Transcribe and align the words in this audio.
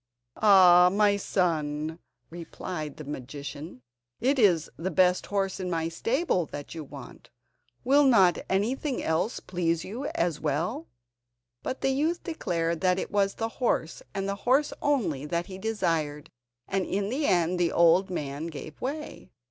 "Ah! 0.41 0.89
my 0.91 1.15
son," 1.15 1.99
replied 2.31 2.97
the 2.97 3.03
magician, 3.03 3.83
"it 4.19 4.39
is 4.39 4.67
the 4.75 4.89
best 4.89 5.27
horse 5.27 5.59
in 5.59 5.69
my 5.69 5.89
stable 5.89 6.47
that 6.47 6.73
you 6.73 6.83
want! 6.83 7.29
Will 7.83 8.03
not 8.05 8.39
anything 8.49 9.03
else 9.03 9.39
please 9.39 9.85
you 9.85 10.07
as 10.15 10.39
well?" 10.39 10.87
But 11.61 11.81
the 11.81 11.91
youth 11.91 12.23
declared 12.23 12.81
that 12.81 12.97
it 12.97 13.11
was 13.11 13.35
the 13.35 13.49
horse, 13.61 14.01
and 14.11 14.27
the 14.27 14.37
horse 14.41 14.73
only, 14.81 15.27
that 15.27 15.45
he 15.45 15.59
desired, 15.59 16.31
and 16.67 16.83
in 16.83 17.09
the 17.11 17.27
end 17.27 17.59
the 17.59 17.71
old 17.71 18.09
man 18.09 18.47
gave 18.47 18.81
way. 18.81 19.29